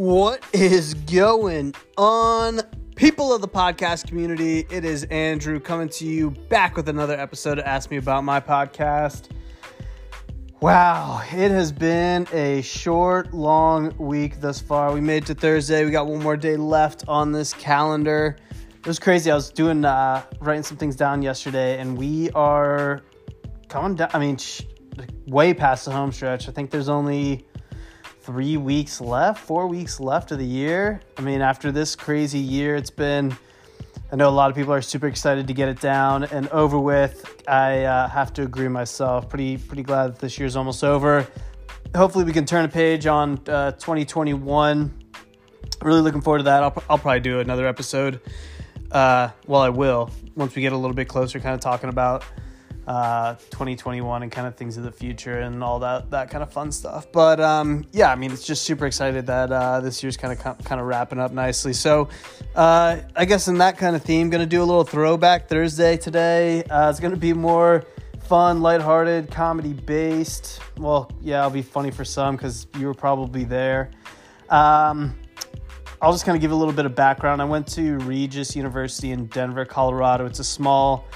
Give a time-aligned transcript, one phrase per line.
[0.00, 2.62] What is going on,
[2.96, 4.60] people of the podcast community?
[4.70, 8.40] It is Andrew coming to you back with another episode of Ask Me About My
[8.40, 9.28] Podcast.
[10.62, 14.90] Wow, it has been a short, long week thus far.
[14.94, 15.84] We made it to Thursday.
[15.84, 18.38] We got one more day left on this calendar.
[18.78, 19.30] It was crazy.
[19.30, 23.02] I was doing, uh, writing some things down yesterday, and we are
[23.68, 24.08] coming down.
[24.14, 24.62] I mean, sh-
[25.26, 26.48] way past the home stretch.
[26.48, 27.46] I think there's only
[28.30, 31.00] three weeks left, four weeks left of the year.
[31.16, 33.36] I mean, after this crazy year, it's been.
[34.12, 36.78] I know a lot of people are super excited to get it down and over
[36.78, 37.42] with.
[37.48, 39.28] I uh, have to agree myself.
[39.28, 41.26] Pretty pretty glad that this year's almost over.
[41.96, 44.94] Hopefully, we can turn a page on uh, 2021.
[45.82, 46.62] Really looking forward to that.
[46.62, 48.20] I'll, I'll probably do another episode.
[48.92, 52.22] Uh, well, I will once we get a little bit closer, kind of talking about
[52.86, 56.52] uh, 2021 and kind of things of the future and all that that kind of
[56.52, 57.10] fun stuff.
[57.12, 60.64] But um, yeah, I mean, it's just super excited that uh, this year's kind of
[60.64, 61.72] kind of wrapping up nicely.
[61.72, 62.08] So
[62.54, 66.62] uh, I guess in that kind of theme, to do a little throwback Thursday today.
[66.64, 67.84] Uh, it's to be more
[68.30, 70.60] fun, lighthearted, comedy based.
[70.78, 73.90] Well, yeah, I'll be funny for some because you were probably there.
[74.48, 75.16] Um,
[76.02, 77.42] I'll just kind of give a little bit of background.
[77.42, 80.26] I went to Regis University in Denver, Colorado.
[80.26, 81.06] It's a small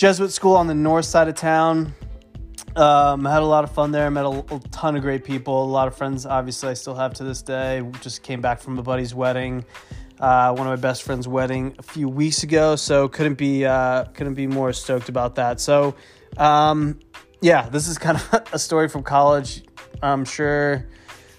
[0.00, 1.92] Jesuit school on the north side of town.
[2.74, 4.06] Um, I had a lot of fun there.
[4.06, 5.62] I met a, a, ton of great people.
[5.62, 7.86] A lot of friends, obviously, I still have to this day.
[8.00, 9.62] Just came back from a buddy's wedding,
[10.18, 12.76] uh, one of my best friend's wedding a few weeks ago.
[12.76, 15.60] So couldn't be uh, couldn't be more stoked about that.
[15.60, 15.94] So
[16.38, 16.98] um,
[17.42, 19.64] yeah, this is kind of a story from college.
[20.02, 20.86] I'm sure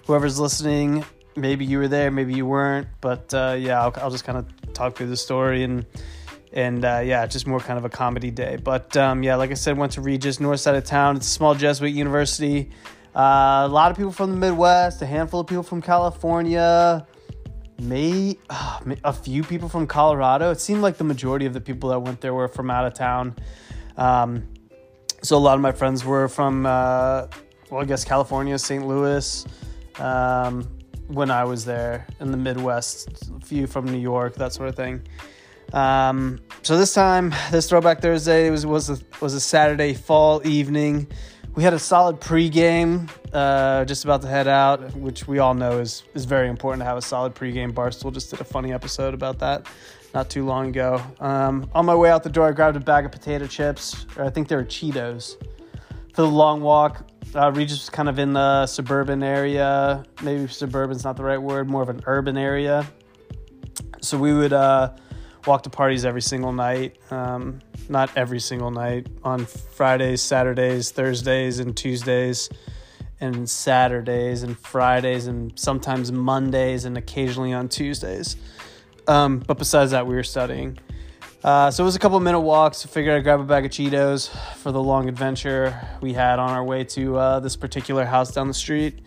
[0.05, 1.03] whoever's listening,
[1.35, 4.73] maybe you were there, maybe you weren't, but uh, yeah, I'll, I'll just kind of
[4.73, 5.83] talk through the story and
[6.53, 8.57] and uh, yeah, just more kind of a comedy day.
[8.61, 11.17] But um, yeah, like I said, went to Regis, north side of town.
[11.17, 12.69] It's a small Jesuit university.
[13.15, 17.05] Uh, a lot of people from the Midwest, a handful of people from California,
[17.81, 20.51] may uh, a few people from Colorado.
[20.51, 22.93] It seemed like the majority of the people that went there were from out of
[22.93, 23.35] town.
[23.97, 24.47] Um,
[25.21, 27.27] so a lot of my friends were from, uh,
[27.69, 28.85] well, I guess California, St.
[28.85, 29.45] Louis.
[29.99, 30.67] Um,
[31.07, 34.75] when I was there in the Midwest, a few from New York, that sort of
[34.75, 35.01] thing.
[35.73, 41.07] Um, so this time, this Throwback Thursday was was a, was a Saturday fall evening.
[41.55, 45.79] We had a solid pregame, uh, just about to head out, which we all know
[45.79, 47.73] is is very important to have a solid pregame.
[47.73, 49.67] Barstool just did a funny episode about that
[50.13, 51.01] not too long ago.
[51.19, 54.25] Um, on my way out the door, I grabbed a bag of potato chips, or
[54.25, 55.37] I think they were Cheetos,
[56.13, 57.07] for the long walk.
[57.33, 60.03] Uh, Regis was kind of in the suburban area.
[60.21, 62.85] Maybe suburban's not the right word, more of an urban area.
[64.01, 64.51] So we would.
[64.53, 64.91] Uh,
[65.45, 66.97] walk to parties every single night.
[67.11, 69.07] Um, not every single night.
[69.23, 72.49] On Fridays, Saturdays, Thursdays, and Tuesdays,
[73.19, 78.35] and Saturdays, and Fridays, and sometimes Mondays, and occasionally on Tuesdays.
[79.07, 80.77] Um, but besides that, we were studying.
[81.43, 82.85] Uh, so it was a couple minute walks.
[82.85, 86.51] I figured I'd grab a bag of Cheetos for the long adventure we had on
[86.51, 88.99] our way to uh, this particular house down the street.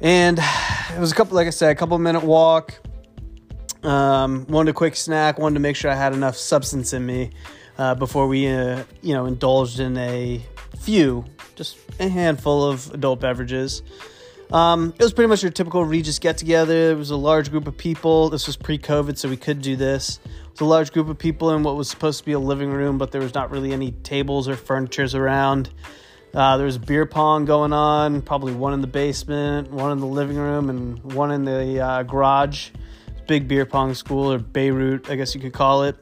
[0.00, 2.78] And it was a couple, like I said, a couple minute walk
[3.84, 7.30] um, wanted a quick snack, wanted to make sure I had enough substance in me
[7.78, 10.42] uh, before we, uh, you know, indulged in a
[10.78, 11.24] few,
[11.54, 13.82] just a handful of adult beverages.
[14.52, 16.92] Um, it was pretty much your typical Regis get together.
[16.92, 18.28] It was a large group of people.
[18.28, 20.20] This was pre COVID, so we could do this.
[20.24, 22.70] It was a large group of people in what was supposed to be a living
[22.70, 25.70] room, but there was not really any tables or furnitures around.
[26.32, 30.06] Uh, there was beer pong going on, probably one in the basement, one in the
[30.06, 32.70] living room, and one in the uh, garage
[33.26, 35.96] big beer pong school or Beirut, I guess you could call it.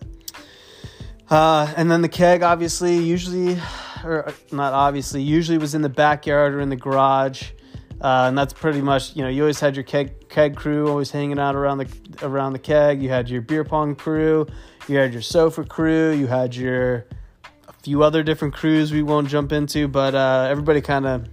[1.30, 3.58] Uh, and then the keg, obviously, usually,
[4.04, 7.52] or not obviously, usually was in the backyard or in the garage.
[8.02, 11.10] Uh, and that's pretty much, you know, you always had your keg, keg crew always
[11.10, 13.00] hanging out around the around the keg.
[13.00, 14.46] You had your beer pong crew,
[14.88, 17.06] you had your sofa crew, you had your
[17.68, 21.28] a few other different crews we won't jump into, but uh, everybody kind of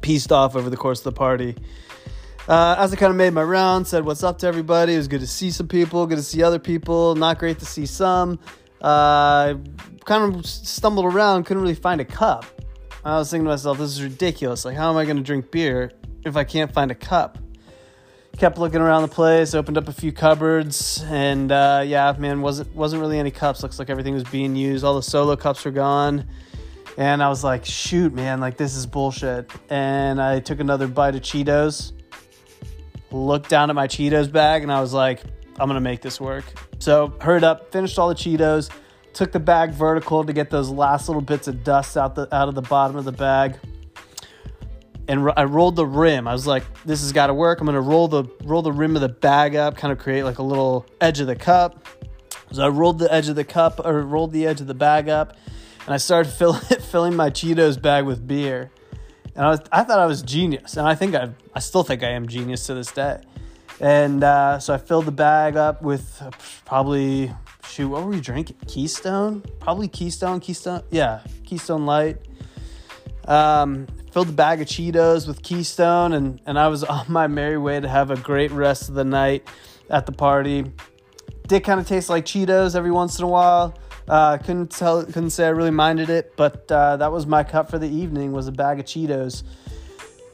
[0.00, 1.56] pieced off over the course of the party.
[2.50, 4.94] Uh, as I kind of made my round, said what's up to everybody.
[4.94, 7.14] It was good to see some people, good to see other people.
[7.14, 8.40] Not great to see some.
[8.80, 9.54] Uh,
[10.04, 12.44] kind of stumbled around, couldn't really find a cup.
[13.04, 14.64] I was thinking to myself, this is ridiculous.
[14.64, 15.92] Like, how am I going to drink beer
[16.24, 17.38] if I can't find a cup?
[18.36, 22.74] Kept looking around the place, opened up a few cupboards, and uh, yeah, man, wasn't
[22.74, 23.62] wasn't really any cups.
[23.62, 24.82] Looks like everything was being used.
[24.84, 26.26] All the solo cups were gone.
[26.96, 29.48] And I was like, shoot, man, like this is bullshit.
[29.68, 31.92] And I took another bite of Cheetos
[33.12, 35.22] looked down at my Cheetos bag and I was like,
[35.58, 36.44] I'm gonna make this work.
[36.78, 38.70] So hurried up, finished all the Cheetos,
[39.12, 42.48] took the bag vertical to get those last little bits of dust out the out
[42.48, 43.58] of the bottom of the bag.
[45.08, 46.28] and I rolled the rim.
[46.28, 47.60] I was like, this has got to work.
[47.60, 50.38] I'm gonna roll the roll the rim of the bag up, kind of create like
[50.38, 51.86] a little edge of the cup.
[52.52, 55.08] So I rolled the edge of the cup or rolled the edge of the bag
[55.08, 55.36] up,
[55.84, 58.70] and I started fill, filling my Cheetos bag with beer.
[59.40, 62.02] And I, was, I thought I was genius, and I think I I still think
[62.02, 63.22] I am genius to this day.
[63.80, 66.22] And uh, so I filled the bag up with
[66.66, 67.32] probably
[67.64, 68.56] shoot, what were we drinking?
[68.68, 72.18] Keystone, probably Keystone, Keystone, yeah, Keystone Light.
[73.24, 77.56] Um, filled the bag of Cheetos with Keystone, and and I was on my merry
[77.56, 79.48] way to have a great rest of the night
[79.88, 80.70] at the party.
[81.48, 83.74] Did kind of taste like Cheetos every once in a while.
[84.10, 87.70] Uh, couldn't tell, couldn't say I really minded it, but uh, that was my cup
[87.70, 89.44] for the evening was a bag of Cheetos.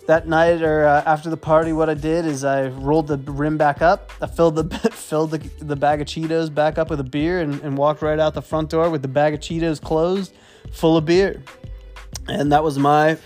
[0.06, 3.58] That night or uh, after the party, what I did is I rolled the rim
[3.58, 4.12] back up.
[4.23, 7.61] I filled the filled the, the bag of Cheetos back up with a beer and,
[7.61, 10.32] and walked right out the front door with the bag of Cheetos closed,
[10.73, 11.43] full of beer,
[12.28, 13.19] and that was my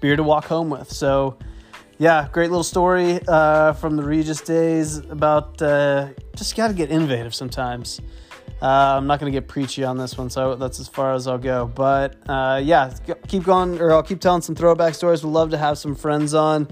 [0.00, 0.90] beer to walk home with.
[0.90, 1.36] So,
[1.98, 6.90] yeah, great little story uh, from the Regis days about uh, just got to get
[6.90, 8.00] innovative sometimes.
[8.60, 11.28] Uh, I'm not going to get preachy on this one, so that's as far as
[11.28, 11.66] I'll go.
[11.66, 12.92] But uh, yeah,
[13.28, 15.22] keep going, or I'll keep telling some throwback stories.
[15.22, 16.68] We'd love to have some friends on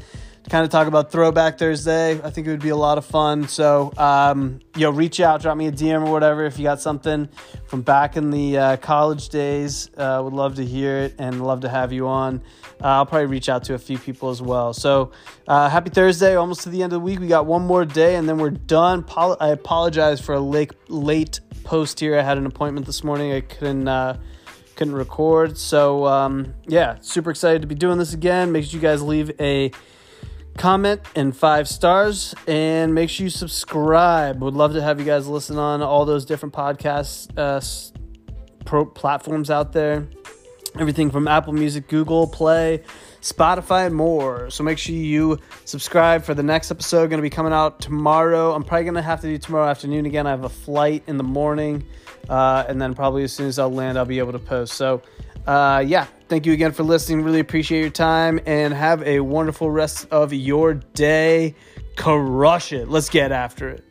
[0.48, 2.20] kind of talk about Throwback Thursday.
[2.22, 3.48] I think it would be a lot of fun.
[3.48, 6.80] So, um, you know, reach out, drop me a DM or whatever if you got
[6.80, 7.28] something
[7.66, 9.90] from back in the uh, college days.
[9.96, 12.42] Uh, would love to hear it and love to have you on.
[12.80, 14.72] Uh, I'll probably reach out to a few people as well.
[14.72, 15.10] So,
[15.48, 17.18] uh, happy Thursday, almost to the end of the week.
[17.18, 19.04] We got one more day and then we're done.
[19.16, 22.18] I apologize for a late, late post here.
[22.18, 23.32] I had an appointment this morning.
[23.32, 24.18] I couldn't uh,
[24.76, 25.58] couldn't record.
[25.58, 28.52] So um, yeah, super excited to be doing this again.
[28.52, 29.72] Make sure you guys leave a
[30.56, 34.42] comment and five stars, and make sure you subscribe.
[34.42, 37.60] Would love to have you guys listen on all those different podcast uh,
[38.64, 40.08] pro platforms out there.
[40.78, 42.82] Everything from Apple Music, Google Play,
[43.22, 44.50] Spotify, and more.
[44.50, 47.08] So make sure you subscribe for the next episode.
[47.08, 48.52] Going to be coming out tomorrow.
[48.52, 50.26] I'm probably going to have to do tomorrow afternoon again.
[50.26, 51.86] I have a flight in the morning,
[52.28, 54.74] uh, and then probably as soon as I'll land, I'll be able to post.
[54.74, 55.00] So,
[55.46, 57.22] uh, yeah, thank you again for listening.
[57.22, 61.54] Really appreciate your time, and have a wonderful rest of your day.
[61.96, 62.88] Crush it.
[62.88, 63.84] Let's get after it.